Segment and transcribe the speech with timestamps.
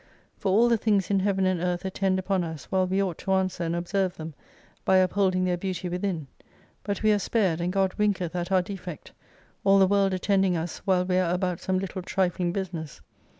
[0.35, 3.33] For all the things in Heaven and Earth attend upon us while we ought to
[3.33, 4.33] answer and observe them,
[4.83, 6.25] by upholding their beauty v/ithin:
[6.83, 9.11] But we are spared and God winketh at our defect,
[9.63, 12.99] all the World attending us while we are about some little trifling business.